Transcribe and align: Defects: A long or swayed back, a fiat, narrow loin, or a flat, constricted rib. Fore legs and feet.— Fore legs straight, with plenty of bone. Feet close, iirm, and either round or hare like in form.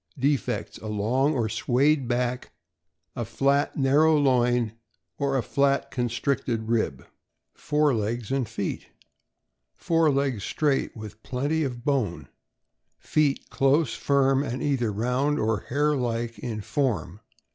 Defects: 0.17 0.79
A 0.79 0.87
long 0.87 1.35
or 1.35 1.47
swayed 1.47 2.07
back, 2.07 2.53
a 3.15 3.23
fiat, 3.23 3.77
narrow 3.77 4.17
loin, 4.17 4.71
or 5.19 5.37
a 5.37 5.43
flat, 5.43 5.91
constricted 5.91 6.69
rib. 6.69 7.05
Fore 7.53 7.93
legs 7.93 8.31
and 8.31 8.49
feet.— 8.49 8.87
Fore 9.75 10.09
legs 10.09 10.43
straight, 10.43 10.97
with 10.97 11.21
plenty 11.21 11.63
of 11.63 11.85
bone. 11.85 12.29
Feet 12.97 13.51
close, 13.51 13.95
iirm, 13.95 14.43
and 14.43 14.63
either 14.63 14.91
round 14.91 15.37
or 15.37 15.65
hare 15.69 15.95
like 15.95 16.39
in 16.39 16.61
form. 16.61 17.19